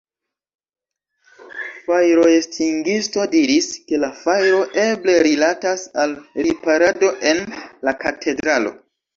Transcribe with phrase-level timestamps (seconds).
[1.89, 7.45] Fajroestingisto diris, ke la fajro eble rilatas al riparado en
[7.91, 8.77] la katedralo.